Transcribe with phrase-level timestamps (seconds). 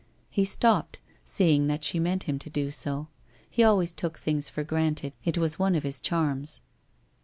[0.31, 3.09] He stopped, seeing that she meant him to do so.
[3.47, 6.61] He always took things for granted; it was one of his charms.